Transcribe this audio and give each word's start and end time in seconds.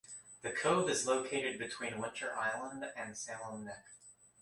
The 0.41 0.51
cove 0.51 0.89
is 0.89 1.05
located 1.05 1.59
between 1.59 2.01
Winter 2.01 2.35
Island 2.35 2.85
and 2.97 3.15
Salem 3.15 3.65
Neck. 3.65 3.85